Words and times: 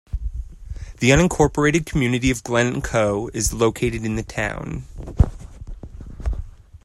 The 0.97 1.11
unincorporated 1.11 1.85
community 1.85 2.31
of 2.31 2.43
Glencoe 2.43 3.29
is 3.35 3.53
located 3.53 4.03
in 4.03 4.15
the 4.15 4.23
town. 4.23 4.85